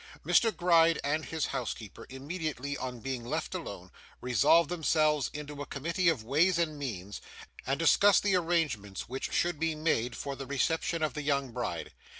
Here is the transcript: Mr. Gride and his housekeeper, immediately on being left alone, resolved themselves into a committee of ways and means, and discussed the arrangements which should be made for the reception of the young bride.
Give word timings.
Mr. 0.25 0.51
Gride 0.57 0.99
and 1.03 1.25
his 1.25 1.45
housekeeper, 1.45 2.07
immediately 2.09 2.75
on 2.75 3.01
being 3.01 3.23
left 3.23 3.53
alone, 3.53 3.91
resolved 4.19 4.67
themselves 4.67 5.29
into 5.31 5.61
a 5.61 5.67
committee 5.67 6.09
of 6.09 6.23
ways 6.23 6.57
and 6.57 6.79
means, 6.79 7.21
and 7.67 7.77
discussed 7.77 8.23
the 8.23 8.35
arrangements 8.35 9.07
which 9.07 9.31
should 9.31 9.59
be 9.59 9.75
made 9.75 10.15
for 10.17 10.35
the 10.35 10.47
reception 10.47 11.03
of 11.03 11.13
the 11.13 11.21
young 11.21 11.51
bride. 11.51 11.91